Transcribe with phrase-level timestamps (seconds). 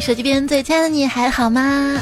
[0.00, 1.98] 手机边最亲爱的你还好吗？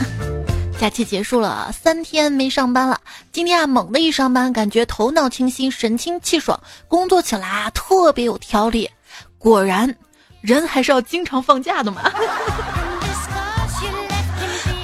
[0.79, 3.01] 假期结束了，三天没上班了。
[3.33, 8.91] 今天啊，猛的一上班，感觉头脑清新，神清气爽，工作起来啊特别有条理。
[9.39, 9.97] 果然，
[10.41, 12.03] 人还是要经常放假的嘛。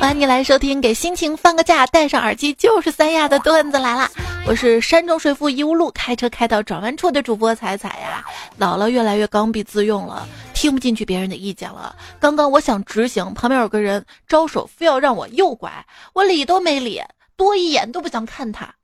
[0.03, 4.11] 欢迎你来收听，给心情放个假，戴上耳机就是三亚的段子来啦！
[4.45, 8.25] 我是山中水复疑无路，开车开到转弯处的主播彩彩呀。
[8.59, 11.95] 姥姥，越来越刚愎自用了，听不进去别人的意见了。
[12.18, 15.71] 刚刚我想直行，旁边有个人招手，非要让我右拐，
[16.14, 17.00] 我理都没理，
[17.37, 18.75] 多一眼都不想看他。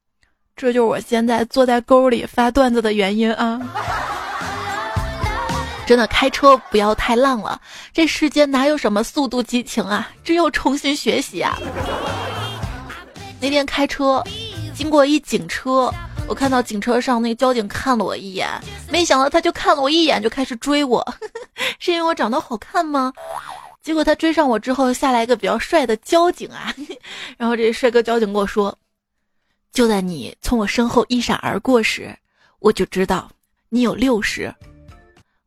[0.54, 3.60] 这就是我现在坐在沟里发段子的原因啊！
[5.88, 7.58] 真的开车不要太浪了，
[7.94, 11.58] 这世间哪有什么速度激情啊，只有重新学习啊！
[13.40, 14.22] 那天开车
[14.74, 15.90] 经过一警车，
[16.28, 18.46] 我看到警车上那个交警看了我一眼，
[18.92, 21.02] 没想到他就看了我一眼就开始追我，
[21.80, 23.10] 是因为我长得好看吗？
[23.80, 26.70] 结果他追上我之后下来一个比较帅的交警啊，
[27.38, 28.76] 然后这帅哥交警跟我说
[29.72, 32.14] ：“就在你从我身后一闪而过时，
[32.58, 33.30] 我就知道
[33.70, 34.54] 你有六十。”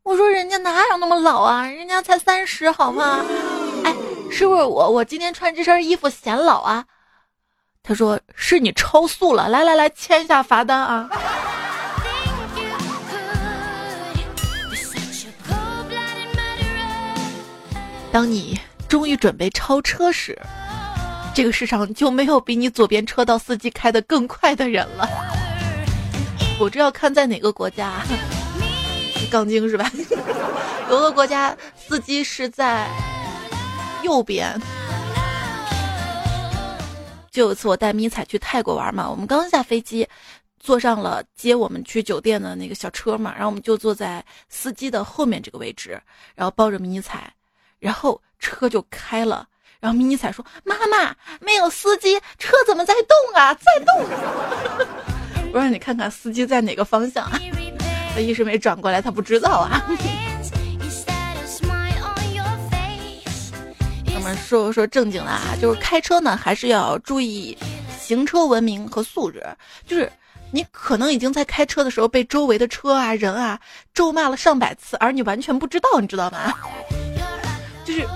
[0.04, 3.24] 我说人家哪有那么老啊，人家才三十好吗？
[3.84, 3.94] 哎，
[4.30, 6.84] 是不是我我今天穿这身衣服显老啊？
[7.84, 11.08] 他说是你超速了，来来来签一下罚单啊。
[18.10, 18.58] 当你
[18.88, 20.36] 终于准备超车时，
[21.32, 25.08] 这个世上就没有比你左边车道司机开得更快的人了。
[26.58, 28.02] 我这要看在哪个国家。
[29.30, 29.90] 杠精是吧？
[30.90, 32.88] 有个国家司机是在
[34.02, 34.60] 右边。
[37.30, 40.06] 就有一次我带迷彩去泰国玩嘛，我们刚下飞机，
[40.60, 45.98] 坐上了接我们去酒店的那个小车嘛，然后我们就坐在司机的后面这个位置，
[46.34, 47.32] 然后抱着迷彩，
[47.78, 49.46] 然后车就开了，
[49.80, 53.54] 然后迷彩说：“妈妈，没有司机，车怎么在动啊？
[53.54, 54.04] 在动！”
[55.54, 57.40] 我让你看看司机在哪个方向啊。
[58.14, 59.82] 他一时没转过来，他不知道啊。
[64.14, 67.56] 我们说说正经的啊，就是开车呢，还是要注意
[67.98, 69.44] 行车文明和素质。
[69.86, 70.10] 就是
[70.52, 73.58] 你可能已经在开车的时候被周围的车啊、人啊
[73.92, 76.52] 咒骂了上百次，而你完全不知道，你知道吗？
[77.84, 78.06] 就是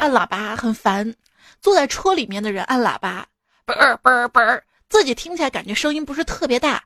[0.00, 1.14] 按喇叭很烦，
[1.60, 3.24] 坐在车里面的人按喇叭，
[3.66, 6.82] 嘣儿嘣儿嘣，自己听起来感觉声音不是特别大。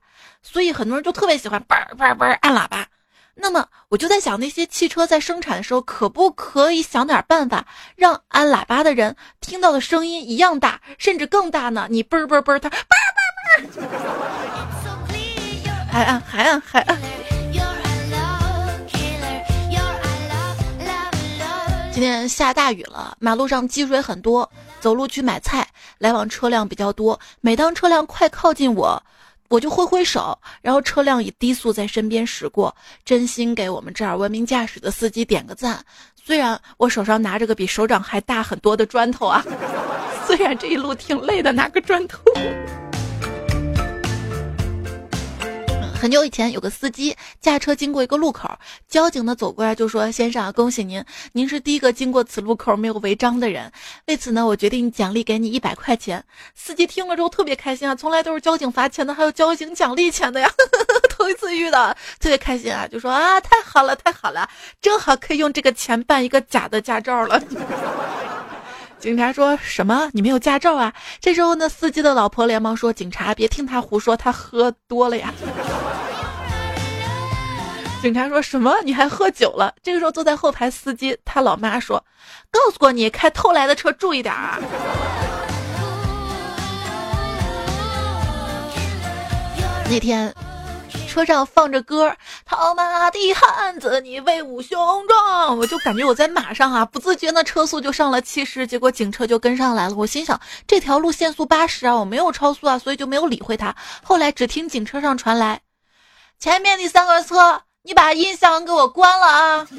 [0.46, 2.86] 所以很多人就特别喜欢叭叭叭按喇叭，
[3.34, 7.66] 那么我就在想，那些汽车在生产的时候，可不可以想点办法，
[7.96, 11.88] 让按喇叭的人听到的声音一样大，甚至更大呢？
[11.90, 13.88] 你嘣嘣嘣，他嘣嘣嘣，
[15.90, 16.98] 还按还按还按。
[21.92, 24.50] 今天下大雨了，马路上积水很多，
[24.80, 25.66] 走路去买菜，
[25.98, 27.18] 来往车辆比较多。
[27.40, 29.02] 每当车辆快靠近我。
[29.48, 32.74] 我就挥挥手，然后车辆以低速在身边驶过，
[33.04, 35.84] 真心给我们这儿文明驾驶的司机点个赞。
[36.14, 39.44] 虽然我手上拿着个比手掌还大很多的砖头啊，
[40.26, 42.18] 虽然这一路挺累的，拿个砖头。
[46.04, 53.72] 很久以前，有个司机驾车经过一个路口，交警呢走过来就说：“先生，恭喜您，您是第一个经过此路口没有违章的人。
[54.06, 56.22] 为此呢，我决定奖励给你一百块钱。”
[56.54, 60.50] 司机听了之后特别开心啊，从来都是交警罚钱的，还有交警奖励钱的呀，
[61.08, 64.46] 头一次遇到，特别开心啊，就说：“啊，太好了，太好了，
[64.82, 67.42] 正好可以用这个钱办一个假的驾照了。
[69.00, 70.10] ”警察说什么？
[70.12, 70.92] 你没有驾照啊？
[71.20, 75.32] 这时候呢，司机的老婆连忙说：“警察，别听他胡说，他喝多了呀。”
[78.04, 78.76] 警察说什么？
[78.84, 79.74] 你还喝酒了？
[79.82, 82.04] 这个时候坐在后排司机他老妈说
[82.52, 84.58] ：“告诉过你，开偷来的车注意点啊。”
[89.88, 90.34] 那天。
[91.08, 92.14] 车上放着歌，
[92.44, 94.78] 套马的汉子，你威武雄
[95.08, 95.56] 壮。
[95.56, 99.94] 我就感觉我在马上啊，不自觉的车速就上了七十，结果警车就跟上来了。
[99.94, 103.74] 我心想，这条路限速八十啊，我没有超速啊，所以就没有理会他。
[104.02, 105.62] 后来只听警车上传来，
[106.38, 109.68] 前面那三个车，你把音响给我关了啊。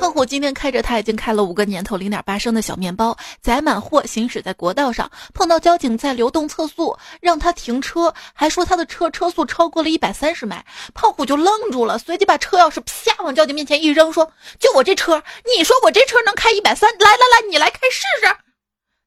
[0.00, 10.64] 胖虎今天开着他已经开了五个年头、零点八升的小面包，载满货行驶在国道上，碰到交警在流动测速，让他停车，还说他的车车速超过了一百三十迈。
[10.92, 14.28] 胖虎就愣住了，随即把车钥匙啪往交警面前一扔，说
[14.58, 15.22] ：“就我这车，
[15.56, 16.90] 你说我这车能开一百三？
[16.98, 18.36] 来来来，你来开试试。”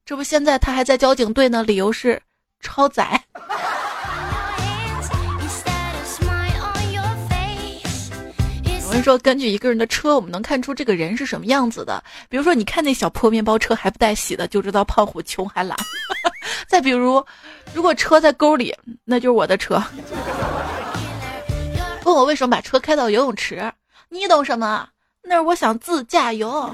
[0.06, 2.22] 这不，现在他还在交警队呢，理由是
[2.62, 3.22] 超载。
[8.92, 12.04] 我们说，根据一个人的车，我们能看出这个人是什么样子的。
[12.28, 15.74] 比如说，你看那小破面包车还不带洗的，就知道胖虎穷还懒。
[16.68, 17.24] 再比如，
[17.72, 19.82] 如果车在沟里，那就是我的车。
[22.04, 23.72] 问我为什么把车开到游泳池？
[24.10, 24.86] 你懂什么？
[25.22, 26.70] 那是我想自驾游。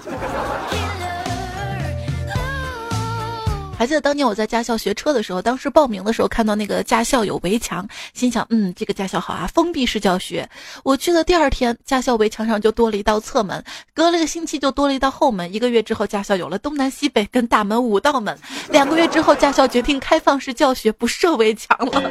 [3.78, 10.50] 还记得当年我在驾校学车的时候，当时报名的时候看到那个驾校有围墙，心想，嗯，这个驾校好啊，封闭式教学。
[10.82, 13.62] 我去的第二天，驾校围墙上就多了一道侧门，
[13.94, 18.36] 隔了个星期就多了一道后门，一个月之后，驾校有了东南西北跟大门五道门，
[18.69, 22.10] 两个月之后，驾校决定开放式教学，不设围墙了。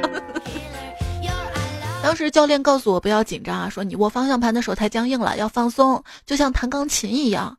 [2.01, 7.57] 当时教练告诉我不要紧张啊，说你握方向盘的手太僵硬了，要放松，就像弹钢琴一样。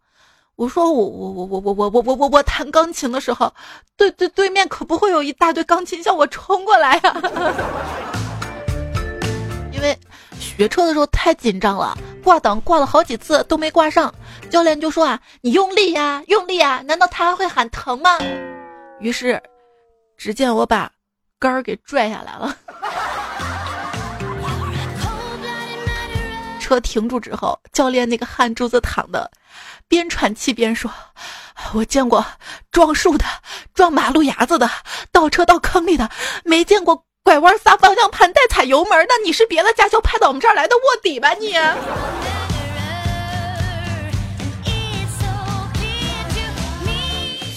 [0.58, 3.54] 我说我我我我我我我我我我弹钢琴的时候，
[3.96, 7.14] 对对对面可不会有一大堆钢琴向我冲过来呀！
[9.72, 9.96] 因为
[10.40, 14.12] 学车的时候太紧张了，挂档挂了好几次都没挂上，
[14.50, 18.18] 教练就说啊，你用力呀，用力呀，难道他还会喊疼吗？
[18.98, 19.40] 于是，
[20.16, 20.90] 只见我把
[21.38, 22.52] 杆儿给拽下来了。
[26.68, 29.30] 车停住之后，教练那个汗珠子淌的，
[29.88, 30.92] 边喘气边说
[31.72, 32.22] ：“我见过
[32.70, 33.24] 撞树的、
[33.72, 34.70] 撞马路牙子的、
[35.10, 36.10] 倒车到坑里的，
[36.44, 39.14] 没见过拐弯撒方向盘带踩油门的。
[39.24, 41.54] 你是别的驾校派到我们这儿来的卧底吧你？”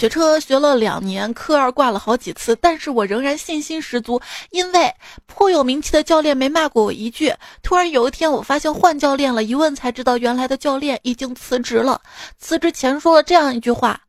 [0.01, 4.19] 学车学了两年，科二挂了好几次，但是我仍然信心十足，
[4.49, 4.91] 因为
[5.27, 7.31] 颇有名气的教练没骂过我一句。
[7.61, 12.01] 突然有一天，我发现换教练了，一问才知道原来的教练已经辞职了。
[12.39, 14.01] 辞职前说了这样一句话：“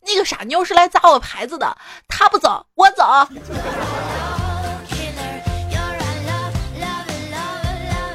[0.00, 1.76] 那个傻妞是来砸我牌子的，
[2.08, 3.04] 他不走，我走。”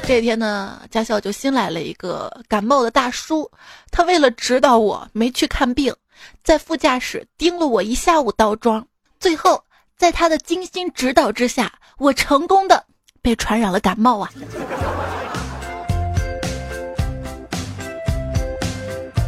[0.04, 3.48] 这天呢，驾校就新来了一个感冒的大叔，
[3.92, 5.94] 他为了指导我，没去看病。
[6.42, 8.86] 在副驾驶盯了我一下午倒桩，
[9.18, 9.62] 最后
[9.96, 12.84] 在他的精心指导之下，我成功的
[13.20, 14.30] 被传染了感冒啊！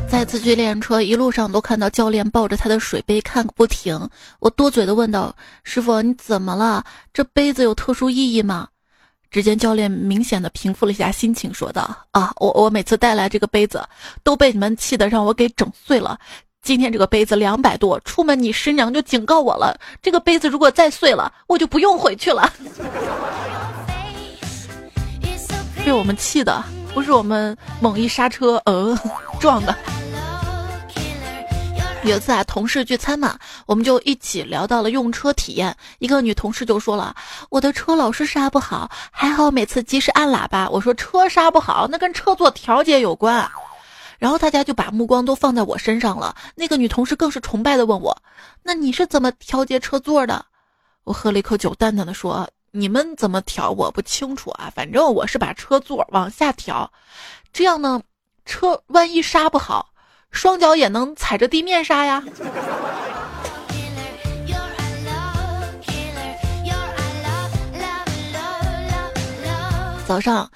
[0.08, 4.08] 再次去练车，一路上都看到教练抱着他的水杯看个不停。
[4.40, 6.84] 我多嘴的问道：“师傅，你怎么了？
[7.12, 8.68] 这杯子有特殊意义吗？”
[9.30, 13.82] 只见教练明显的平复了一下心情，说道：“啊，我我每次带来这个杯子，
[14.22, 16.18] 都被你们气得让我给整碎了。”
[16.62, 22.48] 今天这个杯子两百多，出门你师娘就警告我了，这个杯子如果再碎了，我就不用回去了。
[25.84, 26.62] 被我们气的，
[26.94, 28.96] 不是我们猛一刹车，呃，
[29.40, 29.76] 撞的。
[32.04, 33.36] 有一次啊，同事聚餐嘛，
[33.66, 35.76] 我们就一起聊到了用车体验。
[35.98, 37.12] 一个女同事就说了
[37.50, 43.44] ：“我的车老是刹不好，还好每次及时按喇叭。”我说：“车刹不好，那跟车座调节有关。”
[44.22, 46.36] 然后大家就把目光都放在我身上了。
[46.54, 48.16] 那个女同事更是崇拜的问我
[48.62, 50.46] ：“那你是怎么调节车座的？”
[51.02, 56.92] 我喝了一口酒，淡淡的说：“你们怎么调我不清楚啊，反正我是把车座往下调，
[57.52, 58.00] 这样呢，
[58.44, 59.88] 车万一刹不好，
[60.30, 62.22] 双脚也能踩着地面刹呀。”
[70.06, 70.48] 早上。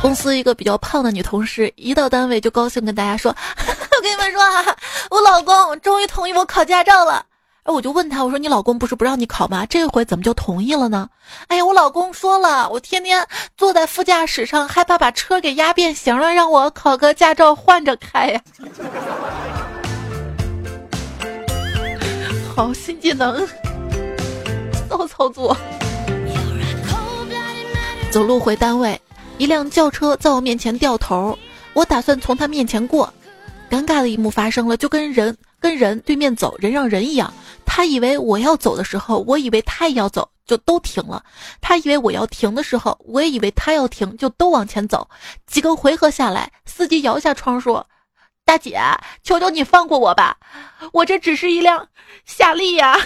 [0.00, 3.34] 公司一个比较胖的女同事一到单位就高兴跟大家说
[3.66, 4.76] ：“我跟你们说啊，
[5.10, 7.24] 我老公终于同意我考驾照了。”
[7.64, 9.66] 哎，我就问他，我说：“你老公不是不让你考吗？
[9.66, 11.08] 这回怎么就同意了呢？”
[11.48, 13.26] 哎呀，我老公说了，我天天
[13.56, 18.40] 坐在副驾驶上，害怕把车给压变形了，让我考个驾照换着开呀。
[22.56, 23.46] 好新技能，
[24.88, 25.54] 骚操作。
[28.10, 28.98] 走路回单位。
[29.38, 31.38] 一辆轿车在我面前掉头，
[31.72, 33.12] 我打算从他面前过，
[33.70, 37.32] 尴尬的一幕发生了，就跟人跟人对面走，人让人一样。
[37.64, 41.22] 他以为我要走的时候，我以为他也要走，就都停了。
[41.60, 45.08] 他以为我要停的时候，我也以为他要停，就都往前走。
[45.46, 47.86] 几个回合下来，司机摇下窗说
[48.44, 48.80] ：“大姐，
[49.22, 50.36] 求求你放过我吧，
[50.92, 51.86] 我这只是一辆
[52.24, 52.98] 夏利呀。”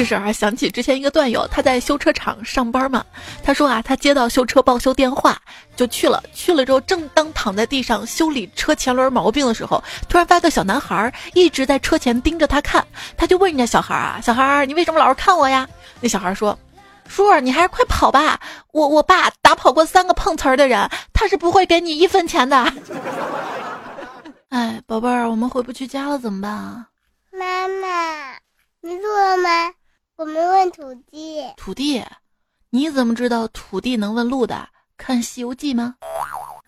[0.00, 3.04] 这事儿还想起之前一个段友，他在修车厂上班嘛。
[3.44, 5.38] 他说啊，他接到修车报修电话，
[5.76, 6.22] 就去了。
[6.32, 12.82] 去了之后，正当躺在地上修理车前轮毛病的时候，突然发个小男孩一直在车前盯着他看。
[13.14, 15.68] 他就问人家小孩啊：“小孩，你为什么老是看我呀？”
[16.00, 16.58] 那小孩说
[17.06, 18.40] ：“叔，你还是快跑吧！
[18.72, 22.72] 我我爸打跑过三个碰瓷儿的人，他是不会给你一分钱的。”
[24.48, 26.86] 哎，宝贝儿，我们回不去家了，怎么办啊？
[27.32, 28.40] 妈妈。
[28.82, 29.50] 你做了吗？
[30.20, 31.42] 我们问土地。
[31.56, 32.04] 土地，
[32.68, 34.68] 你怎么知道土地能问路的？
[34.98, 35.96] 看《西游记》吗？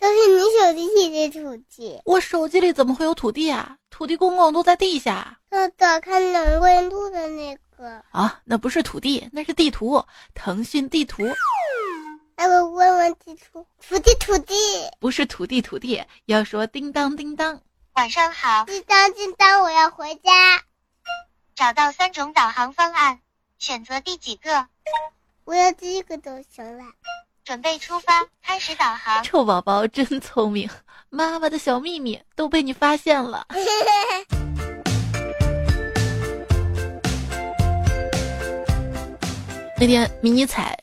[0.01, 2.01] 都是你手机里的土地。
[2.07, 3.77] 我手机里怎么会有土地啊？
[3.91, 5.39] 土地公公都在地下。
[5.51, 11.23] 哥哥看能问路的那个啊，那不是土地，那是地图，腾讯地图。
[12.37, 14.55] 那我问问地图，土地土地，
[14.99, 17.61] 不是土地土地，要说叮当叮当。
[17.97, 20.31] 晚上好，叮当叮当，我要回家。
[21.55, 23.21] 找到三种导航方案，
[23.63, 24.67] 选择第几个？
[25.45, 26.83] 我要第一个都行了。
[27.45, 29.23] 准备出发，开始导航。
[29.23, 30.69] 臭宝宝真聪明，
[31.11, 33.47] 妈妈的小秘密都被你发现了。
[39.79, 40.77] 那天迷你彩，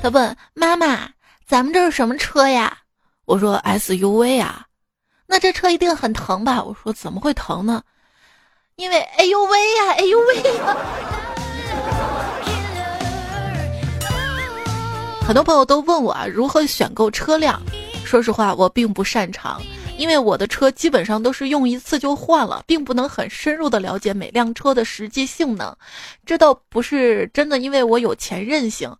[0.00, 1.10] 他问妈妈
[1.48, 2.78] ：“咱们这是什么车呀？”
[3.26, 4.68] 我说：“SUV 啊。”
[5.26, 6.62] 那这车一定很疼吧？
[6.62, 7.82] 我说：“怎么会疼呢？
[8.76, 10.76] 因为哎呦喂呀，哎呦喂呀！”
[15.30, 17.62] 很多朋友都问我啊，如何选购车辆？
[18.04, 19.62] 说实话，我并不擅长，
[19.96, 25.72] 因为我的车基本上都是用一次就换了，并不能很深入的了解每辆车的实际性能。
[26.26, 28.92] 这倒不是真的，因为我有钱任性，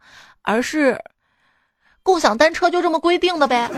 [0.43, 0.97] 而是
[2.05, 3.69] 共享单车就这么规定的呗。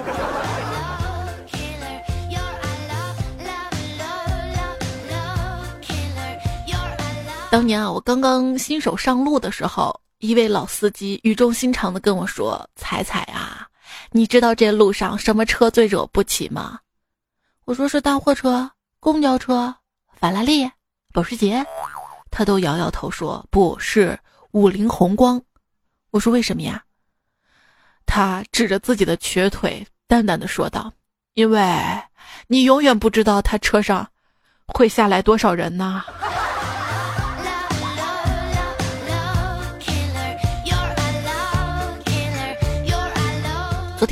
[7.50, 10.01] 当年啊，我刚刚新手上路的时候。
[10.22, 13.66] 一位老司机语重心长的跟我说：“彩彩啊，
[14.12, 16.78] 你知道这路上什么车最惹不起吗？”
[17.66, 19.74] 我说：“是大货车、公交车、
[20.14, 20.70] 法拉利、
[21.12, 21.66] 保时捷。”
[22.30, 24.16] 他都摇摇头说：“不是
[24.52, 25.42] 五菱宏光。”
[26.12, 26.84] 我说：“为什么呀？”
[28.06, 30.92] 他指着自己的瘸腿，淡淡的说道
[31.34, 31.76] ：“因为
[32.46, 34.08] 你永远不知道他车上
[34.68, 36.04] 会下来多少人呢。”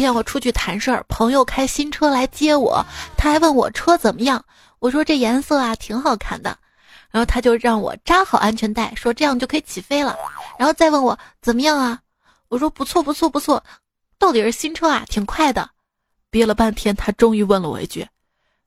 [0.00, 2.84] 天我出去谈事儿，朋友开新车来接我，
[3.16, 4.42] 他还问我车怎么样，
[4.78, 6.56] 我说这颜色啊挺好看的，
[7.10, 10.16] 然后他就让我扎好安全带，说这样就可以起飞了，
[10.58, 12.00] 然后再问我怎么样啊，
[12.48, 13.62] 我说不错不错不错，
[14.18, 15.68] 到底是新车啊，挺快的，
[16.30, 18.06] 憋了半天，他终于问了我一句，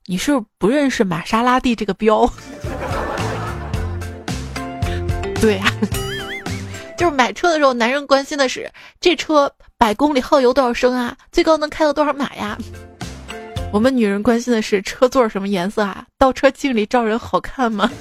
[0.05, 2.29] 你是不认识玛莎拉蒂这个标？
[5.41, 5.65] 对呀，
[6.97, 9.51] 就是买车的时候，男人关心的是这车。
[9.75, 11.13] 百公里耗油多少升啊？
[11.29, 12.57] 最高能开到多少码呀？
[13.69, 16.05] 我们女人关心的是车座什么颜色啊？
[16.17, 17.91] 倒车镜里照人好看吗？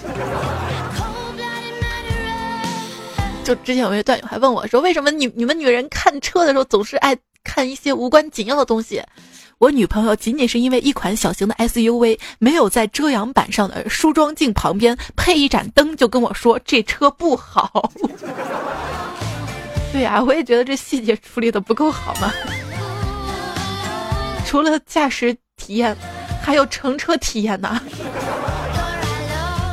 [3.43, 9.03] 就之前有位段友还问我说，为什么你你们女人看车的时候总是爱看一些无关紧要的东西？
[9.63, 17.93] 我女朋友仅仅是因为一款小型的 SUV 没有在遮阳板上的梳妆镜旁边配一盏灯，就跟我说这车不好。
[19.93, 22.33] 对呀，我也觉得这细节处理的不够好嘛。
[24.45, 25.97] 除了驾驶体验，
[26.43, 27.81] 还有乘车体验呢。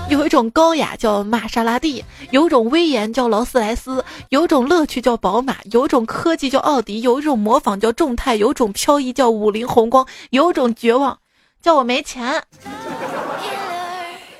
[0.10, 11.20] 有一种高雅叫玛莎拉蒂，有一种威严叫劳斯莱斯，有种乐趣叫宝马，有一种科技叫奥迪，有一种模仿叫众泰，有种飘逸叫五菱宏光，有种绝望
[11.62, 12.44] 叫我没钱。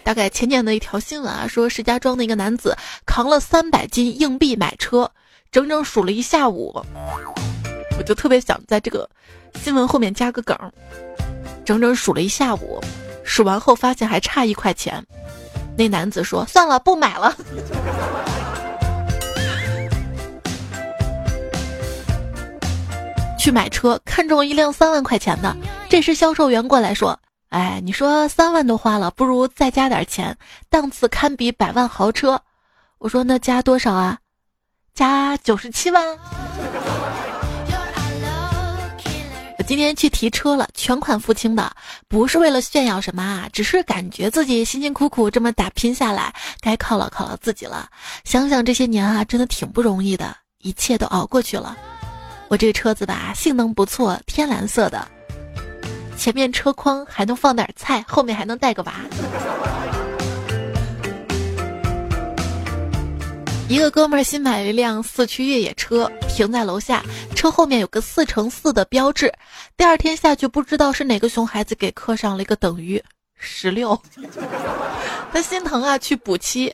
[0.04, 5.10] 大概前年的一条新闻啊，说石家庄的一个男子扛了三百斤硬币买车。
[5.52, 6.84] 整整数了一下午，
[7.98, 9.08] 我就特别想在这个
[9.56, 10.58] 新闻后面加个梗。
[11.64, 12.80] 整整数了一下午，
[13.24, 15.04] 数完后发现还差一块钱。
[15.80, 17.34] 那男子说：“算了，不买了。
[23.40, 25.56] ”去买车，看中一辆三万块钱的。
[25.88, 27.18] 这时销售员过来说
[27.48, 30.38] ：“哎，你说三万都花了，不如再加点钱，
[30.70, 32.42] 档次堪比百万豪车。”
[33.00, 34.18] 我说：“那加多少啊？”
[34.94, 36.04] 加九十七万。
[39.60, 41.70] 我今天去提车了，全款付清的，
[42.08, 47.90] 不是为了炫耀什么啊，只是感觉自己辛辛苦苦这么打拼下来，该犒劳犒劳自己了。
[48.24, 51.78] 想想这些年啊，真的挺不容易的，一切都熬过去了。
[52.48, 55.06] 我这个车子吧，性能不错，天蓝色的，
[56.18, 58.94] 前面车筐还能放点菜，后面还能带个娃。
[63.70, 67.04] 一个哥们儿新买了一辆四驱越野车，停在楼下，
[67.36, 69.32] 车后面有个四乘四的标志。
[69.78, 73.02] 第二天下去，不知道是哪个熊孩子给刻上了一个等于
[73.36, 74.02] 十六，
[75.32, 76.74] 他心疼啊，去补漆。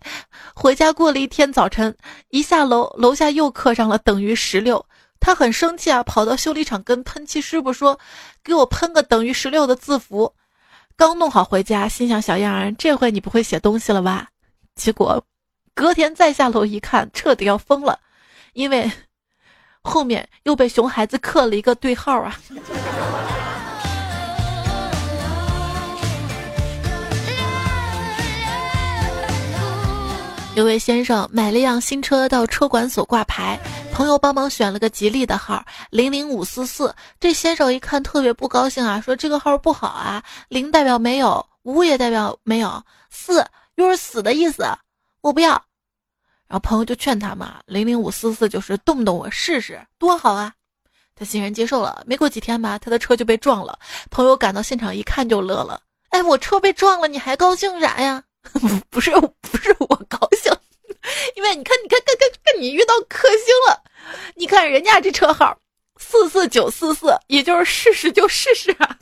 [0.55, 1.93] 回家过了一天早晨，
[2.29, 4.85] 一下楼，楼下又刻上了等于十六，
[5.19, 7.99] 他很生气啊，跑到修理厂跟喷漆师傅说
[8.41, 10.33] ：“给我喷个等于十六的字符。”
[10.95, 14.29] 刚弄好回家，心想小样儿，这回你不会写东西了吧？
[14.75, 15.21] 结果。
[15.75, 17.99] 隔天再下楼一看，彻底要疯了，
[18.53, 18.89] 因为
[19.81, 22.39] 后面又被熊孩子刻了一个对号啊。
[30.55, 33.59] 有位先生买了辆新车到车管所挂牌，
[33.91, 36.95] 朋友帮忙选了个吉利的号零零五四四。
[37.19, 44.65] 这先生一看特别不高兴啊，说这个号不好啊，零代表没有，五也代表没有，四又是死的意思，
[45.25, 45.49] 我不要。
[46.47, 50.53] 然后朋友就劝他嘛，零零五四四就是动动我试试，多好啊。
[51.15, 52.03] 他欣然接受了。
[52.05, 53.79] 没过几天吧，他的车就被撞了。
[54.11, 58.23] 朋友赶到现场一看就乐了，哎，我车被撞了，你还高兴啥呀？
[58.91, 59.09] 不是
[59.41, 60.55] 不是我高兴，
[61.35, 63.81] 因为你看你看看看看你遇到克星了，
[64.35, 65.57] 你看人家这车号
[65.99, 68.95] 四四九四四，也就是试试就试试啊。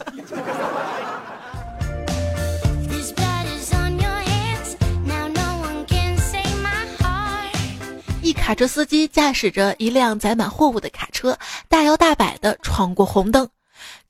[8.34, 11.38] 卡车司机驾驶着一辆载满货物的卡车，
[11.70, 13.48] 大摇大摆地闯过红灯，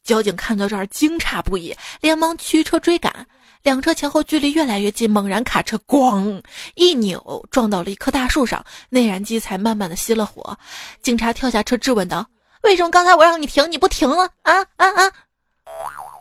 [0.04, 3.28] 交警看到这儿惊诧不已，连忙驱车追赶。
[3.62, 6.44] 两车前后距离越来越近，猛然卡车咣
[6.76, 10.58] 一扭，撞到了一棵大树上，内燃机才慢慢的熄了火。
[11.02, 12.28] 警察跳下车质问道
[12.64, 14.30] ：“为什么刚才我让你停，你不停了？
[14.42, 15.12] 啊啊啊！”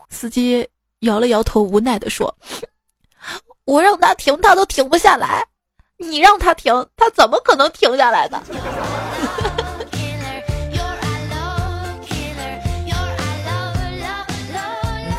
[0.09, 0.65] 司机
[0.99, 2.33] 摇了摇头，无奈的说
[3.65, 5.45] ：“我让他停，他都停不下来。
[5.97, 8.41] 你让他停，他怎么可能停下来的？”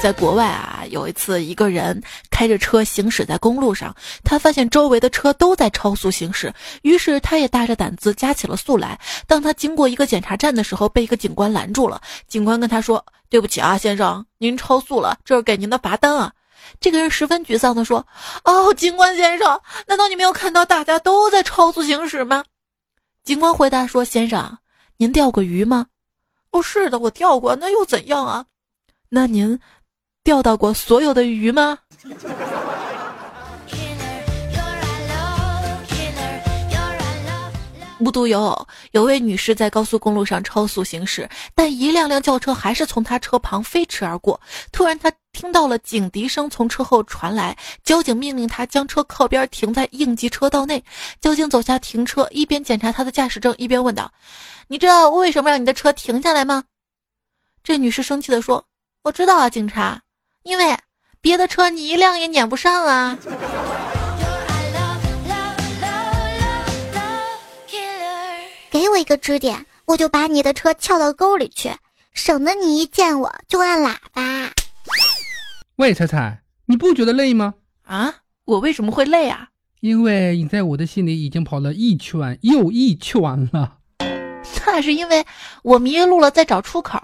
[0.03, 6.53] 在国外啊，有一次一个人开着车行驶在公路上，他发现周围的车都在超速行驶，
[6.83, 9.01] 于是他也大着胆子加起了速来。
[9.27, 12.03] 当他经过一个检查站的时候，被一个警官拦住了。
[12.29, 16.31] 警官跟他说：“对不起啊，先生，您超速了，这是给您的罚单啊。”
[16.81, 18.07] 这个人十分沮丧地说
[18.45, 22.45] ：“哦，警官先生，难道你没有看到大家都在超速行驶吗？”
[23.25, 24.59] 警官回答说：“先生，
[24.97, 25.87] 您钓过鱼吗
[26.53, 28.47] ？”“哦，是的，我钓过，那又怎样啊
[29.11, 29.59] ？”“那您？”
[30.25, 31.81] 钓到过所有的鱼吗？
[38.01, 44.41] 无独有偶，有位女士在高速公路上超速行驶，但一辆辆轿车还是从她车旁飞驰而过。
[44.73, 50.83] 突然，她听到了警笛声从车后传来，交警命令她将车靠边停在应急车道内。
[51.21, 54.13] 交警走下停车，一边检查她的驾驶证，一边问道
[54.69, 56.65] ：“你知道为什么让你的车停下来吗？”
[57.63, 58.65] 这女士生气地说
[59.05, 60.01] ：“我知道啊，警察。”
[60.43, 60.77] 因为
[61.23, 63.19] 别的车你一辆也撵不上啊！
[68.85, 71.71] 给我一个支点，我就把你的车撬到沟里去，
[72.13, 74.51] 省得你一见我就按喇叭。
[75.77, 77.55] 喂，彩彩，你不觉得累吗？
[77.87, 79.49] 啊，我为什么会累啊？
[79.81, 83.79] 因为你在我的心里已经跑了一圈又一圈了。
[84.67, 85.25] 那是因为
[85.63, 87.01] 我迷路了，在找出口。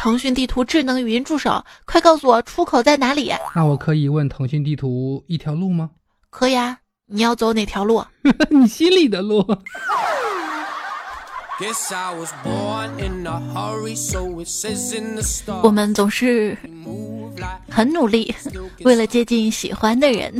[0.00, 3.30] 腾讯地图智能语音助手，快告诉我出口在哪里？
[3.54, 5.90] 那我可以问腾讯地图一条路吗？
[6.30, 8.02] 可以啊，你要走哪条路？
[8.48, 9.46] 你心里的路。
[15.62, 16.56] 我们总是
[17.68, 18.34] 很努力，
[18.84, 20.32] 为了接近喜欢的人。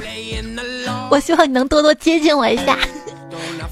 [1.11, 2.78] 我希望你能多多接近我一下。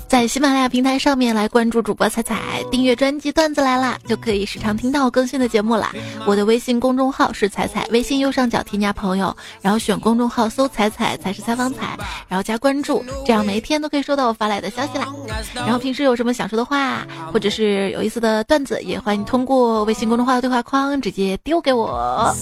[0.08, 5.92] 在喜马拉雅平台上面来关注主播彩彩，订阅专辑段子来啦，就可以时常听到更新的节目啦。
[6.26, 15.06] 我的微信公众号是彩彩，微信右上角添加朋友，然后选公众号搜彩彩才是采访彩，然后加关注，这样每一天都可以收到我发来的消息啦。
[15.54, 22.34] 然后平时有什么想说的话，或者是有意思的段子，也欢迎通过微信公众号的对话框直接丢给我。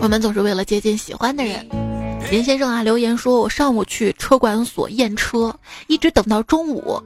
[0.00, 1.83] 我们总是为了接近喜欢的人。
[2.30, 5.54] 林先生啊，留言说：“我上午去车管所验车，
[5.86, 7.00] 一直等到中午，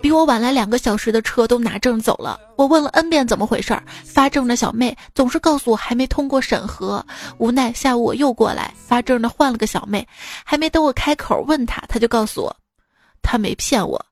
[0.00, 2.38] 比我晚来两个小时的车都拿证走了。
[2.56, 7.04] 我问了 N 遍怎么回事儿，发证的小妹总是告诉我还没通过审核。
[7.38, 10.06] 无奈下午我又过来，发证的换了个小妹，
[10.44, 12.56] 还没等我开口问他，他就告诉我，
[13.22, 14.04] 他没骗我，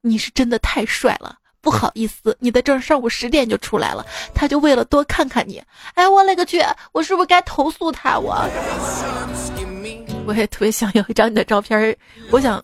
[0.00, 5.60] 你是真的太帅了。”不好意思，你的证上午十点就出来了，他就为了多看看你。
[5.94, 8.16] 哎，我勒个去，我是不是该投诉他？
[8.16, 8.32] 我，
[10.28, 11.96] 我也特别想要一张你的照片，
[12.30, 12.62] 我想，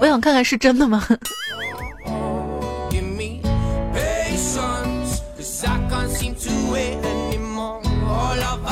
[0.00, 1.04] 我想看看是真的吗？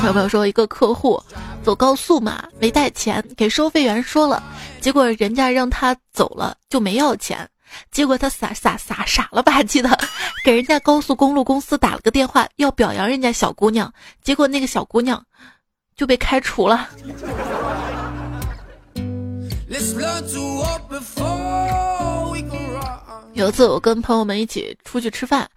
[0.05, 1.21] 有朋友说，一个客户
[1.61, 4.41] 走高速嘛，没带钱，给收费员说了，
[4.79, 7.45] 结果人家让他走了，就没要钱。
[7.91, 9.89] 结果他傻傻傻傻了吧唧的，
[10.45, 13.93] 给人家高速公路公司打了个电话，要表扬人家小姑娘。
[14.23, 15.21] 结果那个小姑娘
[15.97, 16.87] 就被开除了。
[23.33, 25.49] 有一次我跟朋友们一起出去吃饭，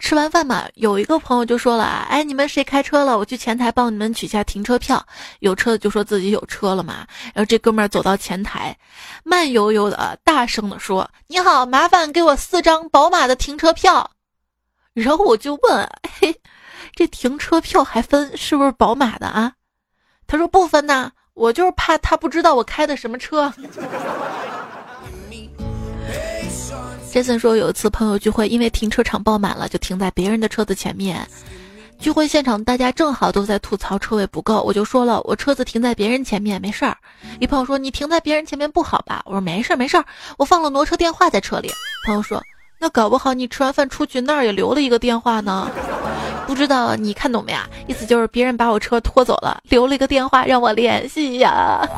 [0.00, 3.16] 吃完饭嘛，有一个朋友就说了：“哎，你们谁开车了？
[3.16, 5.06] 我去前台帮你们取下停车票。”
[5.38, 7.06] 有车的就说自己有车了嘛。
[7.32, 8.76] 然后这哥们儿走到前台，
[9.22, 14.10] 慢悠悠的、大声的说：“你好，麻烦给我四张宝马的停车票。”
[14.92, 16.34] 然后我就问：“嘿，
[16.96, 19.52] 这停车票还分是不是宝马的啊？”
[20.26, 23.50] 他说：“不分呐，我就是怕他不知道我开的什么车。”
[27.10, 31.26] 杰森说，有一次朋友聚会，因为停车场爆满了，就停在别人的车子前面。
[31.98, 36.96] 聚会现场，大家正好都在吐槽车位不够，我就说了，我车子停在别人前面，没事儿。
[37.40, 39.22] 一朋友说，你停在别人前面不好吧？
[39.24, 40.04] 我说没事儿，没事儿，
[40.36, 41.70] 我放了挪车电话在车里。
[42.06, 42.42] 朋友说，
[42.78, 45.70] 那搞不好你吃完饭出去那儿也留了一个电话呢？
[46.50, 47.64] 不知道你看懂没呀？
[47.86, 51.88] 意思就是别人把我车拖走了，留了一个电话让我联系呀。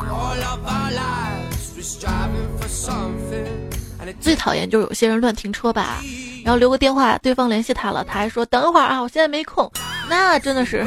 [4.21, 6.03] 最讨厌就是有些人乱停车吧，
[6.45, 9.67] 然后留个电话，对方联系他了，他还说等一会儿啊，我现在没空，
[10.07, 10.85] 那真的是。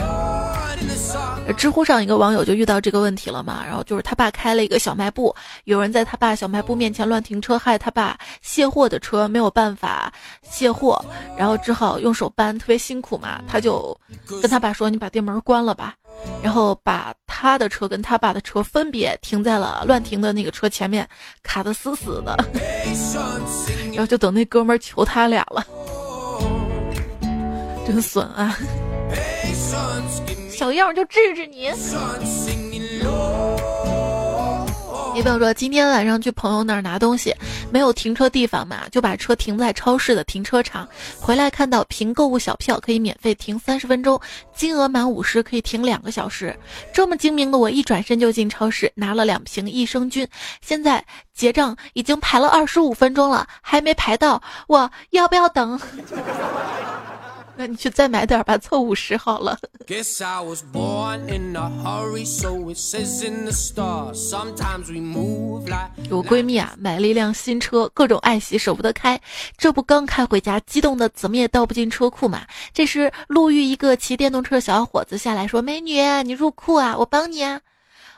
[1.56, 11.02] 知乎上一个网友就遇到这个问题了嘛，然后就是他爸开了一个小卖部，有人在他爸小卖部面前乱停车，害他爸卸货的车没有办法卸货，
[11.36, 13.96] 然后只好用手搬，特别辛苦嘛，他就
[14.42, 15.94] 跟他爸说：“你把店门关了吧。”
[16.42, 21.06] 然后把他的车跟他爸的车分别停在了乱停的那个车前面，
[21.42, 22.36] 卡得死死的，
[23.92, 25.64] 然后就等那哥们儿求他俩了，
[27.86, 28.56] 真损啊！
[30.56, 31.70] 小样就治治你。
[35.14, 37.34] 一朋友说，今天晚上去朋友那儿拿东西，
[37.70, 40.88] 没有停车地方嘛，就把车停在超市的停车场。
[41.20, 44.18] 回来看到凭购物小票可以免费停三十分钟，
[44.54, 46.58] 金额满五十可以停两个小时。
[46.92, 50.26] 这么精明的我，一转身就进超市拿了两瓶益生菌。
[50.62, 55.78] 现在结账已经排了二十五分钟了，还没排到，我要不要等？
[57.56, 59.58] 那你去再买点吧，凑五十好了。
[66.10, 69.18] 我闺蜜啊，买了一辆新车，各种爱惜，舍不得开。
[69.56, 72.46] 这不刚开回家，激动的怎么也倒不进车库嘛。
[72.74, 77.60] 这时路遇一个骑电动车的小伙子下来说：“美女，你入库啊，我帮你啊。”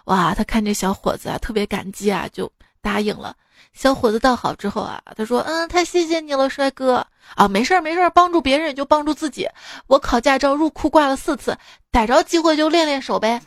[0.07, 3.37] 哇，他看这小伙子啊，特别感激啊，就答应了。
[3.73, 9.49] 小伙子倒好之后啊，他说：“嗯，太谢谢你了，帅哥啊，没事儿没事儿，帮助别人也就帮助自己。
[9.87, 11.57] 我考驾照入库挂了四次，
[11.90, 13.40] 逮着机会就练练手呗。”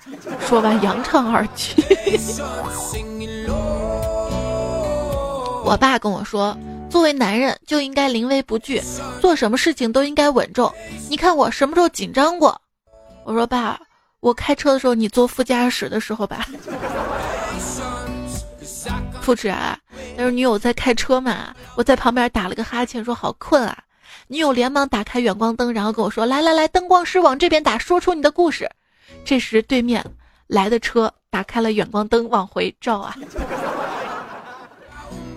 [0.48, 1.84] 说完扬长而去。
[5.64, 6.58] 我爸跟我说，
[6.90, 8.82] 作为男人就应该临危不惧，
[9.22, 10.72] 做什么事情都应该稳重。
[11.10, 12.60] 你看我什么时候紧张过？
[13.24, 13.80] 我说爸，
[14.20, 16.46] 我开车的时候，你坐副驾驶的时候吧。
[19.22, 19.78] 不止啊！
[20.18, 23.78] 但是女友在开车嘛，我在旁边打了个哈欠，说好困啊。
[24.28, 28.70] 女友连忙打开远光灯，然后跟我说：“来来来，灯光师往这边打，说出你的故事。”
[29.26, 30.06] 这时对面
[30.48, 33.16] 来的车打开了远光灯往回照啊，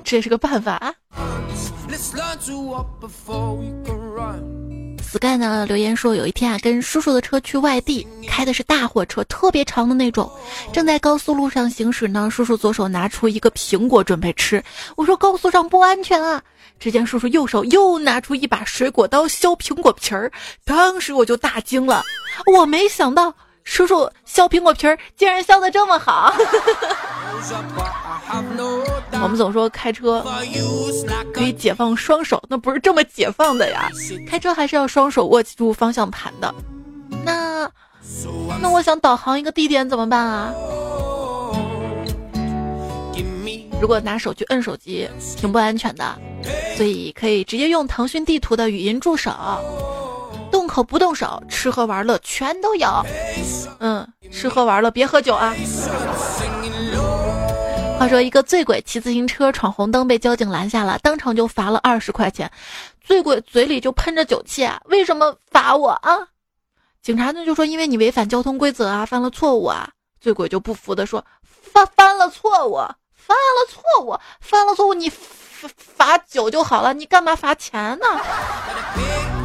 [0.05, 0.95] 这是个办法啊。
[5.15, 10.29] Sky 呢留言说，有一天啊，跟叔叔的车去外地，开的是大货车，特别长的那种。
[10.73, 14.61] 正在高速路上行驶呢，叔叔左手拿出一个苹果准备吃，
[14.97, 16.43] 我说高速上不安全啊。
[16.81, 20.33] 只见叔叔右手又拿出一把水果刀削苹果皮儿，
[20.65, 22.03] 当时我就大惊了，
[22.53, 26.35] 我没想到叔叔削苹果皮儿竟然削的这么好。
[29.25, 30.23] 我们总说开车
[31.33, 33.89] 可以解放双手，那不是这么解放的呀！
[34.29, 36.55] 开车还是要双手握住方向盘的。
[37.25, 37.67] 那
[38.61, 40.53] 那我想导航一个地点怎么办啊？
[43.81, 45.09] 如果拿手去摁手机，
[45.39, 46.05] 挺不安全的，
[46.77, 49.33] 所以可以直接用腾讯地图的语音助手，
[50.53, 52.87] 动口不动手，吃喝玩乐全都有。
[53.81, 55.55] 嗯，吃喝玩乐别喝酒啊。
[57.99, 62.51] 话说，一个醉鬼骑自行车闯红灯，被交警拦下了，当场就罚了二十块钱。
[63.01, 66.19] 醉鬼嘴里就喷着酒气，啊，为什么罚我啊？
[67.03, 69.89] 警察呢就说，因为你违反交通规则啊，犯了错误啊。
[70.21, 72.77] 醉鬼就不服的说，犯犯了错误，
[73.15, 79.44] 犯了错误，犯了错误，你罚罚酒就好了，你干嘛罚钱呢？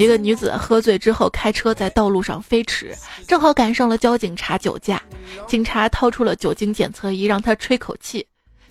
[0.00, 2.96] 一个女子喝醉之后开车在道路上飞驰，
[3.28, 5.02] 正好赶上了交警查酒驾。
[5.46, 8.26] 警察掏出了酒精检测仪，让她吹口气。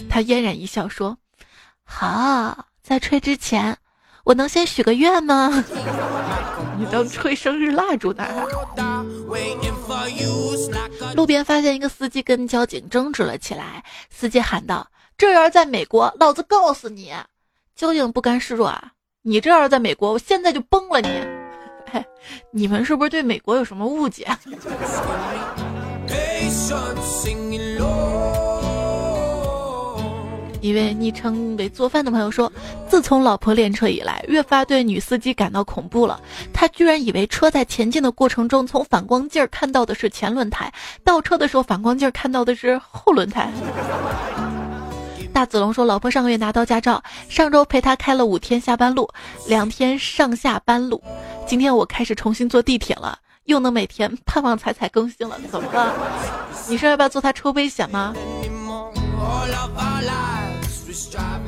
[0.10, 1.16] 她嫣然一笑说
[1.86, 3.78] ：“好，在吹之前，
[4.24, 5.64] 我能先许个愿吗？
[6.80, 8.26] 你当吹生日蜡烛呢？”
[11.14, 17.14] 路边发现一个司机跟交警争执了起来，司机喊道：“这要是在美国，老子告诉你！”
[17.78, 21.10] 交警不甘示弱啊，你这要是在美国，我现在就崩了你！
[21.92, 22.06] 哎，
[22.52, 24.26] 你们是不是对美国有什么误解？
[30.62, 32.50] 一位昵称为做饭的朋友说
[32.88, 36.18] ：“自从老婆练车以来，越发对女司机感到恐怖了。
[36.54, 40.72] 她居然以为车在前进的过程中，从反光镜看到的是前轮胎，
[41.04, 43.52] 倒车的时候反光镜看到的是后轮胎。”
[45.40, 49.10] 大子龙说：“老婆上个月拿到驾照，上周陪他开了五天下班路，
[49.48, 51.02] 两天上下班路。
[51.48, 55.40] 今天我开始重新坐地铁了，又能每天盼望彩彩更新了。
[55.50, 55.94] 怎么了？
[56.68, 58.14] 你说要不要坐他车危险吗？”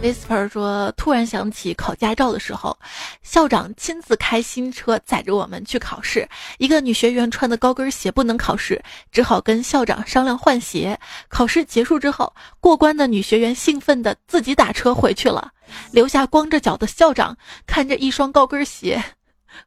[0.02, 2.78] Whisper 说：“突然想起考驾照的时候，
[3.22, 6.28] 校长亲自开新车载着我们去考试。
[6.58, 11.00] 一个女学员穿的高跟鞋不能考试，只好跟校长商量换鞋。
[11.30, 15.52] 考试结束之后，过关的女学员兴奋的自己打车回去了，
[15.92, 19.04] 留下光着脚的校长看着一双高跟鞋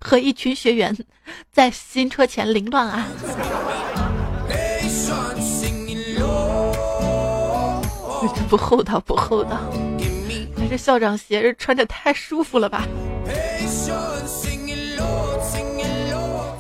[0.00, 0.96] 和一群学员
[1.52, 3.06] 在新车前凌乱啊。”
[8.48, 9.58] 不厚道，不厚道。
[10.56, 12.86] 还是校长鞋子穿着太舒服了吧？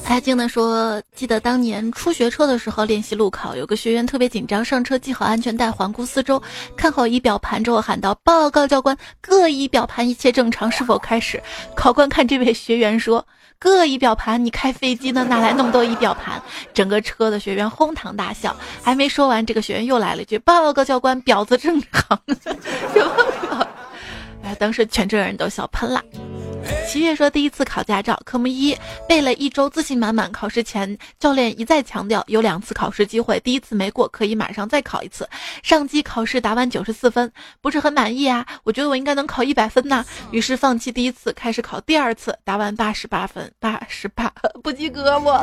[0.06, 6.40] 安静的说：“记得当年初学车的时候练习路考，有个学员特别紧张，上车系好安全带，环顾四周，
[6.76, 11.42] 看好仪表盘之后喊道：‘报告教官，各仪表盘一切正常，是否开始？’
[11.74, 13.26] 考官看这位学员说。”
[13.58, 16.40] 各仪表盘，你开飞机呢，哪来那么多仪表盘？
[16.74, 18.54] 整个车的学员哄堂大笑。
[18.82, 22.18] 还没说完，这个学员又来了一句：“报告教官，表子正常。”
[24.44, 26.02] 哎，当时全车人都笑喷了。
[26.86, 28.76] 七月说，第一次考驾照，科目一
[29.08, 30.30] 背了一周，自信满满。
[30.30, 35.28] 考试前，教练一再强调有两次考试机会，第一次没过可以马上再考一次。
[35.62, 38.46] 上机考试答完九十四分，不是很满意啊？
[38.62, 40.04] 我觉得我应该能考一百分呐。
[40.30, 45.40] 于是放弃第一次， 开始考第二次，答完八十八分，八十八 不及格我。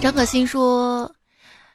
[0.00, 1.10] 张可欣说。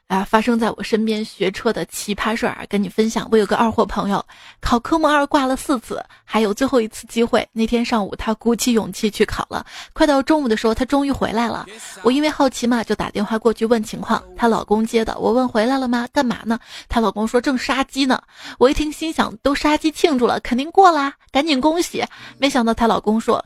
[0.06, 0.22] 啊！
[0.22, 3.26] 发生在我身边学车的奇葩事儿，跟你分享。
[3.32, 4.24] 我有个二货朋友，
[4.60, 7.46] 考科目二挂了四次，还有最后一次机会。
[7.52, 9.64] 那天上午，他鼓起勇气去考了。
[9.92, 11.66] 快到中午的时候，他终于回来了。
[12.02, 14.22] 我因为好奇嘛，就打电话过去问情况。
[14.36, 15.18] 她老公接的。
[15.18, 16.06] 我问回来了吗？
[16.12, 16.58] 干嘛呢？
[16.88, 18.20] 她老公说正杀鸡呢。
[18.58, 22.04] 我一听，心想都杀鸡庆祝了，肯定过啦，赶紧恭喜。
[22.38, 23.42] 没想到她老公说，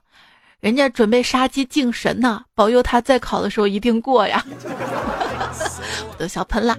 [0.60, 4.44] 人家准备杀鸡敬神呢，保佑他再考的时候一定过呀。
[6.08, 6.76] 我都笑喷了。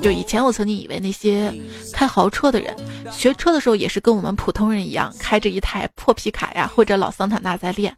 [0.00, 1.52] 就以前我曾经以为那些
[1.92, 2.74] 开豪车的人
[3.12, 7.94] 学车的时候也是跟我们普通人一样，开着一台破皮卡呀或者老桑塔纳在练。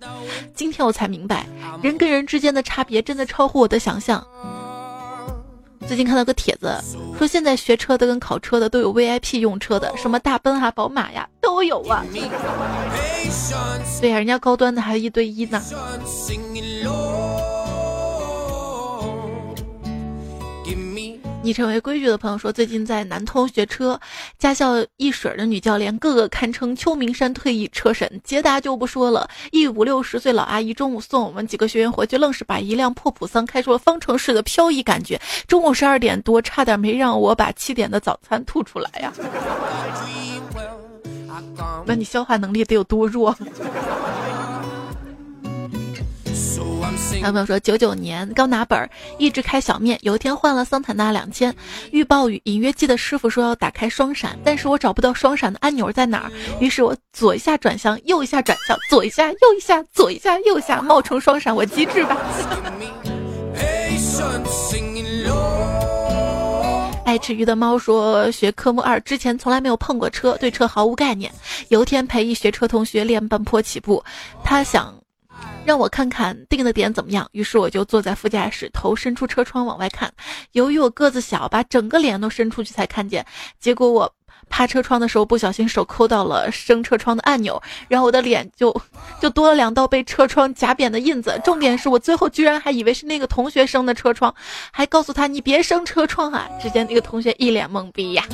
[0.54, 1.46] 今天我才明白，
[1.82, 4.26] 人跟人之间的差别真的超乎我的想象。
[5.86, 6.80] 最近看到个帖子，
[7.18, 12.04] 说现在学车的跟考车的都有 VIP 用车的，什么大奔啊、宝马呀都有啊。
[14.00, 15.60] 对呀，人家高端的还一对一呢。
[21.44, 24.00] 你成为规矩的朋友说，最近在南通学车，
[24.38, 28.20] 驾校一水的女教练，个个堪称秋名山退役车神。
[28.22, 35.20] 捷达就不说了，一五六十岁老阿姨中午送我们几个学员回去，愣是把一辆破普桑开出了方程式的漂移感觉。
[35.48, 39.12] 中午十二点多，差点没让我把七点的早餐吐出来呀！
[41.84, 43.36] 那你消化能力得有多弱？
[47.20, 49.98] 有朋友说，九九年刚拿本儿，一直开小面。
[50.02, 51.54] 有一天换了桑塔纳两千，
[51.92, 56.32] 预报雨隐约记得师傅说要打开双闪，但是我找不到双闪的按钮在哪儿。
[56.58, 62.16] 于是我左一下转向，右一下转向，左一下右一下，左一下右下，冒充双闪，我机智吧？
[67.04, 71.30] 爱吃鱼的猫说，学科目二之前从来没有碰过车，对车毫无概念。
[71.68, 74.02] 有一天陪一学车同学练半坡起步，
[74.42, 75.01] 他想。
[75.64, 80.12] 让我看看定的点怎么样，于是我就坐在副驾驶，头伸出车窗往外看。
[80.52, 83.24] 由于我个子小，把整个脸都伸出去才看见。
[83.60, 84.12] 结果我
[84.48, 88.74] 趴车窗的时候，不小心手抠到了升车窗的按钮，然后我的脸就
[89.20, 91.40] 就多了两道被车窗夹扁的印子。
[91.44, 94.34] 重点是我最后居然还以为是那个同学升的车窗，
[94.72, 96.48] 还告诉他你别升车窗啊！
[96.60, 98.24] 只见那个同学一脸懵逼呀。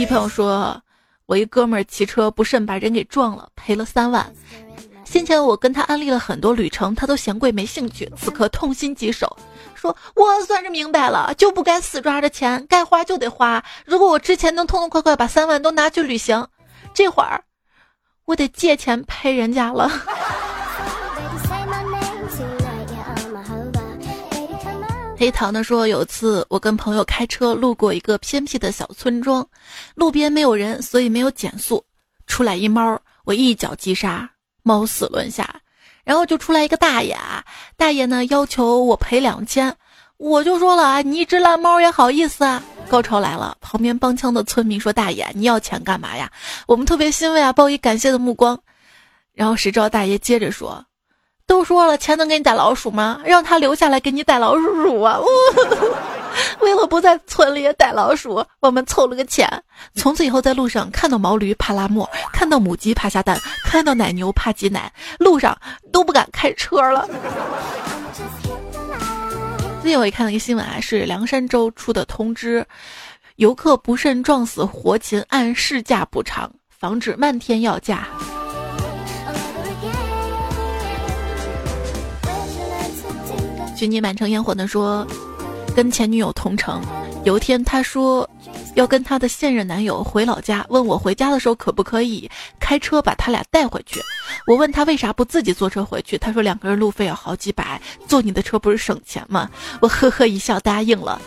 [0.00, 0.80] 一朋友说，
[1.26, 4.32] 我一哥们儿骑车不慎把人给撞了，赔了三万。
[5.04, 8.10] 先前我跟他安利了很多旅程，他都嫌贵没兴趣。
[8.16, 9.36] 此刻痛心疾首，
[9.74, 13.62] 说我算是明白了，就不该死抓着钱，该花就得花。
[13.84, 16.48] 如果我之前能痛痛快快把三万都拿去旅行，
[16.94, 17.44] 这会儿
[18.24, 19.90] 我得借钱赔人家了。
[25.20, 29.46] 黑糖的说，有次我跟朋友开车路过一个偏僻的小村庄，
[29.94, 31.84] 路边没有人，所以没有减速。
[32.26, 34.30] 出来一猫，我一脚急刹，
[34.62, 35.60] 猫死轮下。
[36.04, 37.14] 然后就出来一个大爷，
[37.76, 39.76] 大爷呢要求我赔两千，
[40.16, 42.62] 我就说了啊，你一只烂猫也好意思啊？
[42.88, 46.32] 高潮来了，旁边帮腔的村民说：“大爷，你要钱干嘛呀？”
[46.66, 48.58] 我们特别欣慰啊，报以感谢的目光。
[49.34, 50.82] 然后谁知道大爷接着说。
[51.50, 53.20] 都说了，钱能给你逮老鼠吗？
[53.24, 55.18] 让他留下来给你逮老鼠啊！
[56.62, 59.50] 为了不在村里逮老鼠，我们凑了个钱。
[59.96, 65.58] 从此以后，在路上看到毛驴怕拉磨，看到母鸡怕下蛋，看到奶牛怕挤奶，路上
[65.92, 67.08] 都不敢开车了。
[69.82, 72.64] 最近我也看到一个新闻啊，是凉山州出的通知：
[73.36, 78.06] 游客不慎撞死活禽，按市价补偿，防止漫天要价。
[83.80, 85.06] 寻你满城烟火的说，
[85.74, 86.82] 跟前女友同城，
[87.22, 88.28] 有一天他说
[88.74, 92.28] 要跟他的现任男友回老家，问我回家的时候可不可以
[92.58, 94.00] 开车把他俩带回去。
[94.46, 99.50] 我问他为啥不自己坐车回去，他说两个人路费要好几百，坐你的车不是省钱吗？
[99.80, 101.20] 我呵呵一笑答应了。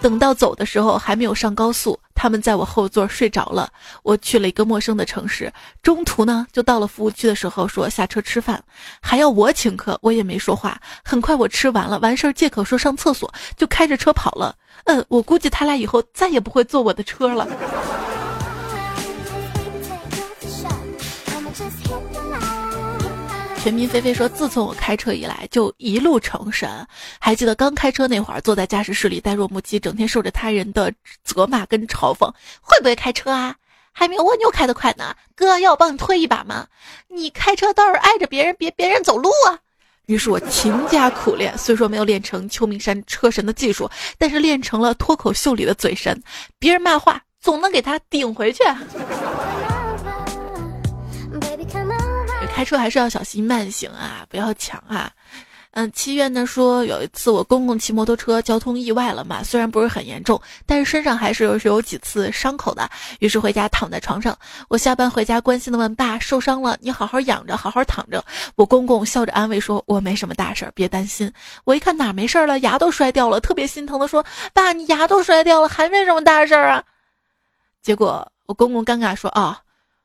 [0.00, 1.98] 等到走的时候还没有上高速。
[2.14, 3.68] 他们在我后座睡着了，
[4.02, 5.52] 我去了一个陌生的城市，
[5.82, 8.62] 中途呢就到了服务区的时候，说下车吃饭，
[9.02, 10.80] 还要我请客，我也没说话。
[11.04, 14.56] 很快我吃完了，完事儿借口说上厕所，就开着车跑了。
[14.84, 17.46] 嗯，我估计他俩以后再也不会坐我的车了。
[23.62, 26.86] 全民菲菲说：“自从我开车以来，就一路成神。
[27.18, 30.92] 还记得刚开车那会儿，坐在驾驶室里呆若木鸡，整天受着他人的
[31.22, 32.30] 责骂跟嘲讽。
[32.60, 33.56] 会不会开车啊？
[33.90, 35.16] 还没有蜗牛开得快呢。
[35.34, 36.66] 哥，要我帮你推一把吗？
[37.08, 39.60] 你开车倒是挨着别人，别别人走路啊。
[40.06, 46.22] 于是我勤加苦练，虽说没有练成秋名山车神的技术，但是练成了脱口秀里的嘴神。
[46.58, 48.62] 别人骂话，总能给他顶回去。”
[52.54, 55.10] 开车还是要小心慢行啊，不要抢啊。
[55.76, 62.88] 嗯，七月呢说有一次我公公骑摩托车交通意外了嘛，虽然不是很严重，但是身上还是有有几次伤口的。
[63.18, 68.24] 于是回家躺在床上，我下班回家关心的问爸受伤了，你好好养着，好好躺着。
[68.54, 71.32] 我公公笑着安慰说，我没什么大事儿，别担心。
[71.64, 76.84] 我一看哪没事儿了，牙都摔掉了，特别心疼的说，爸你牙都摔掉了，还没什么大事儿啊。
[77.82, 79.60] 结果我公公尴尬说啊。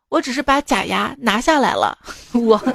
[0.10, 1.96] 我只是把假牙拿下来了，
[2.34, 2.60] 我。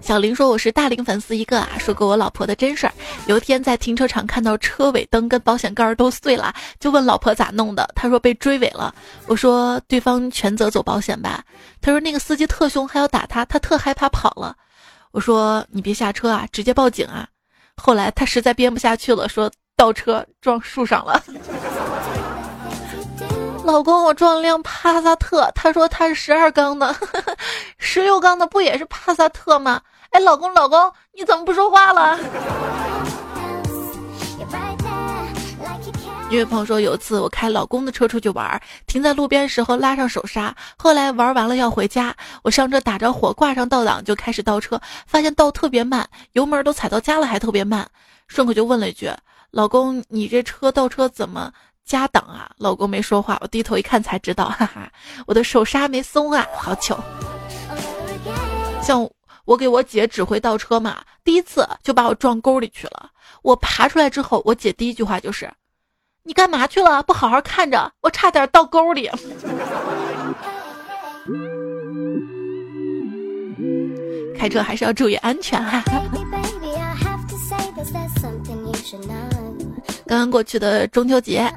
[0.00, 2.92] 小林说我是大龄粉丝一个啊，说过我老婆的真事儿。
[3.26, 8.94] 有一天在停车场看到车尾灯跟保险盖都碎了，就问老婆咋弄的，她说被追尾了。
[9.26, 11.44] 我说对方全责走保险吧，
[11.82, 12.46] 她说那个司机。
[12.46, 14.56] 特凶，还要打他，他特害怕跑了。
[15.10, 17.28] 我说你别下车啊，直接报警啊。
[17.76, 19.50] 后来他实在编不下去了，说。
[19.78, 21.22] 倒车撞树上了，
[23.68, 26.96] 老公，我撞了辆帕萨特，他说他是十二缸的，
[27.76, 29.82] 十六缸的不也是帕萨特吗？
[30.08, 32.18] 哎，老公，老公，你怎么不说话了？
[36.30, 47.86] 一位朋友说，有一次我开老公的车出去玩，停在路边时候拉上手刹，后来玩完了要回家，我上车打着火，挂上倒档就开始倒车，发现倒特别慢，油门都踩到家了还特别慢，
[48.28, 49.10] 顺口就问了一句。
[49.50, 51.50] 老公，你这车倒车怎么
[51.88, 52.50] 加档啊？
[52.58, 54.92] 老公没说话，我低头一看才知道，哈哈，
[55.26, 57.02] 我的手刹没松啊，好糗。
[58.82, 59.08] 像
[59.46, 63.10] 我给我姐指挥倒车嘛，第一次就把我撞沟里去了。
[63.42, 65.50] 我爬出来之后，我姐第一句话就是
[66.24, 67.02] ：“你干嘛去了？
[67.02, 69.10] 不好好看着，我差点倒沟里。”
[74.38, 75.82] 开车还是要注意安全哈。
[80.06, 81.52] 刚刚过去的中秋节，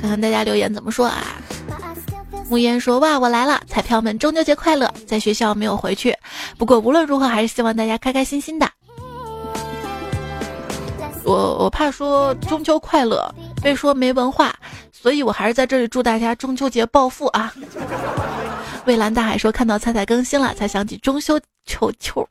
[0.00, 1.36] 看看大家留言怎么说啊？
[2.48, 3.60] 木烟说：“哇，我来了！
[3.68, 4.92] 彩票们，中秋节快乐！
[5.06, 6.16] 在学校没有回去，
[6.58, 8.68] 不过无论如何，还是希望大家开开心心的。
[11.22, 13.32] 我我怕说中秋快乐
[13.62, 14.52] 被说没文化，
[14.90, 17.54] 所以我还是在这里祝大家中秋节暴富啊！”
[18.84, 22.26] 蔚蓝大海说：“看到彩彩更新了，才想起中秋秋秋。”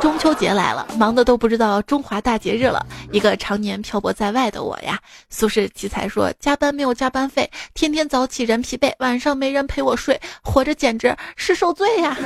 [0.00, 2.84] 中秋节来了，忙的都不知道中华大节日了。
[3.12, 4.98] 一个常年漂泊在外的我呀，
[5.28, 12.16] 苏轼奇才说：“加班没有加班费，天天早起人疲惫，晚上没人陪我睡，活着简直是受罪呀。”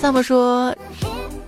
[0.00, 0.74] 萨姆说：“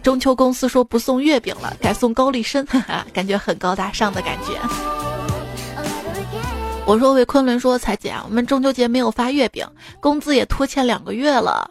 [0.02, 4.58] 中秋公司说不送月饼了，改送高丽参，哈哈，感觉很高大上的感觉。”
[6.88, 9.62] 我说：“为昆仑说，彩姐，我们中秋节没有发月饼，
[10.00, 11.70] 工资也拖欠两个月了。”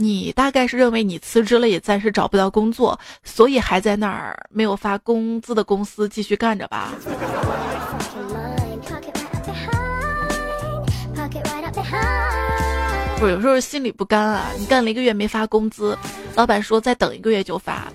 [0.00, 6.94] 你大概是认为你辞职了也暂时找不到工作，所以还在那儿没有发工资的公司继续干着吧？
[13.18, 14.46] 不是，有时候心里不甘啊。
[14.58, 15.94] 你干了一个月没发工资，
[16.34, 17.92] 老板说再等一个月就发，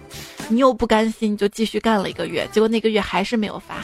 [0.47, 3.77] 你又不甘心，就继续干了一个月，结果那个月还是没有发。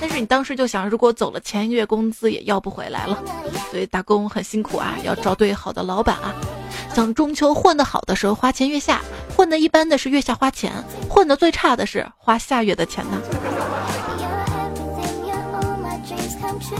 [0.00, 3.22] 但是你当时就想，如果走了，前一个月工资也要不回来了，
[3.70, 6.34] 所以打工很辛苦啊，要找对好的老板啊。
[6.94, 9.00] 像中秋混得好的时候花钱月下，
[9.36, 10.72] 混得一般的是月下花钱，
[11.08, 13.22] 混得最差的是花下月的钱呢。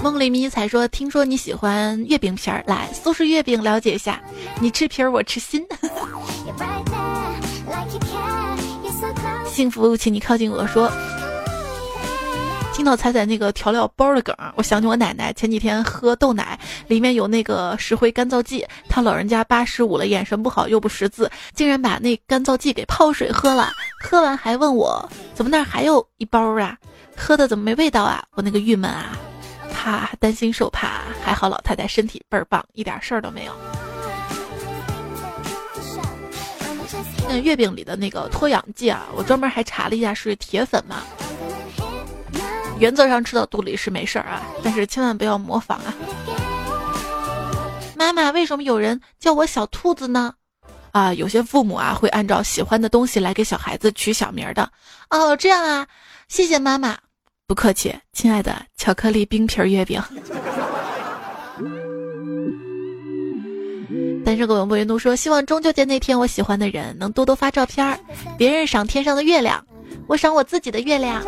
[0.03, 4.21] 梦里迷彩说：“听说你喜欢月饼皮儿，来苏式月饼了解一下。
[4.61, 5.67] 你吃皮儿，我吃心。
[9.47, 10.93] 幸福，请你靠近我说。”
[12.75, 16.59] 听到彩彩那个调料包的梗，我想起我奶奶前几天喝豆奶，
[16.89, 18.66] 里面有那个石灰干燥剂。
[18.89, 23.70] 她老人家八十五了，眼神不好又不识字，竟然把那干燥剂给泡水喝了。
[24.01, 26.77] 喝完还问我怎么那儿还有一包啊？
[27.16, 28.25] 喝的怎么没味道啊？
[28.33, 29.16] 我那个郁闷啊！
[29.72, 33.53] 怕担心受怕，还好老太太身体倍儿棒，一点事儿都没有。
[37.29, 41.05] 那月饼里的那个脱氧剂啊，我专门还查了一下，是铁粉嘛。
[42.85, 45.95] 原则上吃到肚里是没事儿啊，但是千万不要模仿啊！
[47.97, 50.35] 妈妈，为什么有人叫我小兔子呢？
[50.93, 54.70] 啊，有些父母啊会按照喜欢的东西来给小孩子取小名的。
[55.09, 55.87] 哦，这样啊，
[56.28, 56.95] 谢谢妈妈，
[57.47, 59.99] 不客气，亲爱的巧克力冰皮月饼。
[64.26, 67.99] 单身狗永不云都说，希望中秋节那天我喜欢的人能多多发照片儿，
[68.37, 69.64] 别人赏天上的月亮，
[70.07, 71.22] 我赏我自己的月亮。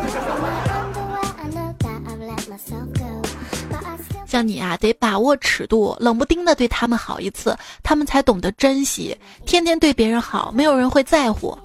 [4.27, 9.17] 像你啊，得把握尺度，冷不丁的对他们好一次，他们才懂得珍惜。
[9.45, 11.57] 天天对别人好，没有人会在乎。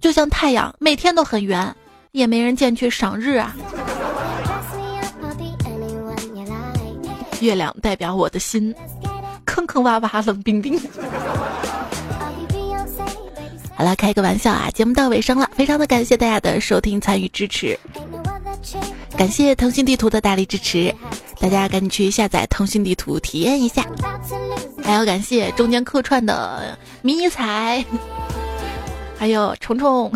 [0.00, 1.72] 就像太阳，每天都很圆，
[2.10, 3.54] 也没人见去赏日啊。
[7.40, 8.74] 月亮代表我的心，
[9.44, 10.76] 坑坑洼洼，冷冰冰。
[13.76, 17.78] 好了，开个玩笑啊，节目到尾声了，非常的感谢大家的收听、参与、支持。
[19.16, 20.92] 感谢腾讯地图的大力支持，
[21.40, 23.86] 大家赶紧去下载腾讯地图体验一下。
[24.82, 27.84] 还要感谢中间客串的迷彩，
[29.18, 30.10] 还有虫虫。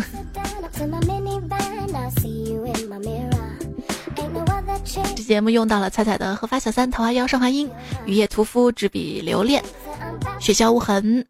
[5.15, 7.69] 这节目用到了彩彩的合法小三桃花妖上华英，
[8.05, 9.63] 雨夜屠夫执笔留恋，
[10.39, 11.25] 雪消无痕，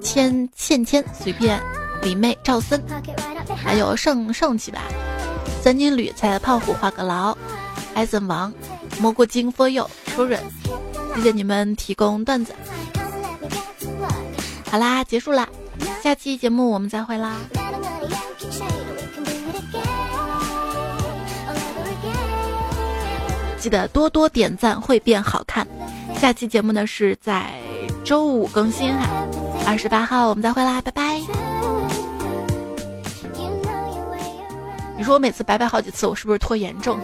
[0.00, 1.60] 千倩倩随便，
[2.02, 2.82] 李妹赵森，
[3.56, 4.82] 还有盛盛起吧。
[5.62, 7.36] 三金铝菜胖虎画个牢，
[7.94, 8.52] 艾森王
[9.00, 10.38] 蘑菇精 for you 初润，
[11.16, 12.54] 谢谢你们提供段子。
[14.70, 15.48] 好啦，结束啦，
[16.02, 17.36] 下期节目我们再会啦。
[23.58, 25.66] 记得多多点赞会变好看。
[26.18, 27.52] 下期节目呢是在
[28.04, 29.26] 周五更新哈，
[29.66, 31.20] 二十八号我们再会啦，拜拜。
[34.96, 36.98] 你说我每次拜拜好几次，我是不是拖延症？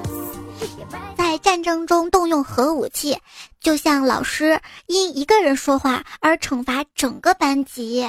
[1.16, 3.18] 在战争中动用核武器，
[3.60, 8.06] 就像老师因一个人说话而惩罚整个班级。